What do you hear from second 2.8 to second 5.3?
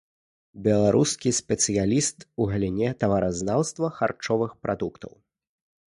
таваразнаўства харчовых прадуктаў.